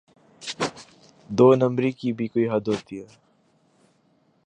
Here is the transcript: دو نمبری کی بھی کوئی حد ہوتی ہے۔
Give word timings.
دو 1.29 1.53
نمبری 1.55 1.91
کی 1.91 2.13
بھی 2.13 2.27
کوئی 2.27 2.49
حد 2.49 2.67
ہوتی 2.67 2.99
ہے۔ 2.99 3.07